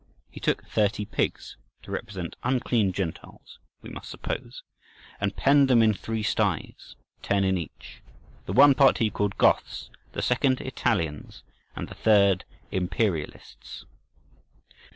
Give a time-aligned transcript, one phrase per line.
[0.31, 6.95] He took thirty pigs—to represent unclean Gentiles, we must suppose—and penned them in three styes,
[7.21, 8.01] ten in each.
[8.47, 11.43] The one part he called "Goths," the second "Italians,"
[11.75, 13.85] and the third "Imperialists."